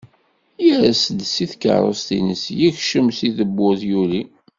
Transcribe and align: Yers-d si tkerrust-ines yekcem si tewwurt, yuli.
Yers-d 0.67 1.19
si 1.33 1.45
tkerrust-ines 1.51 2.43
yekcem 2.59 3.07
si 3.17 3.29
tewwurt, 3.37 3.81
yuli. 3.91 4.21